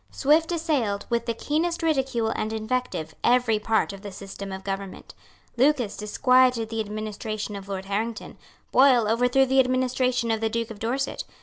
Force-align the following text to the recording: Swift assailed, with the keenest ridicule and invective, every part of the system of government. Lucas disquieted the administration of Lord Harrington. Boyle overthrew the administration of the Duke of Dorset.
Swift 0.09 0.51
assailed, 0.51 1.05
with 1.11 1.27
the 1.27 1.33
keenest 1.35 1.83
ridicule 1.83 2.29
and 2.29 2.51
invective, 2.51 3.13
every 3.23 3.59
part 3.59 3.93
of 3.93 4.01
the 4.01 4.11
system 4.11 4.51
of 4.51 4.63
government. 4.63 5.13
Lucas 5.57 5.95
disquieted 5.95 6.69
the 6.69 6.79
administration 6.81 7.55
of 7.55 7.69
Lord 7.69 7.85
Harrington. 7.85 8.35
Boyle 8.71 9.07
overthrew 9.07 9.45
the 9.45 9.59
administration 9.59 10.31
of 10.31 10.41
the 10.41 10.49
Duke 10.49 10.71
of 10.71 10.79
Dorset. 10.79 11.23